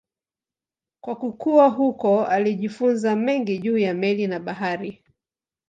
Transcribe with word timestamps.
Kwa 1.03 1.15
kukua 1.15 1.67
huko 1.67 2.25
alijifunza 2.25 3.15
mengi 3.15 3.57
juu 3.57 3.77
ya 3.77 3.93
meli 3.93 4.27
na 4.27 4.39
bahari. 4.39 5.03